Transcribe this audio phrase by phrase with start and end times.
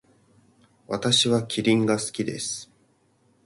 [0.87, 2.71] 私はキリンが好きです。